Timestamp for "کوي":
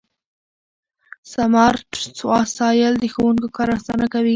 4.13-4.29